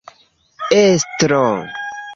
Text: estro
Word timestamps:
estro 0.71 1.53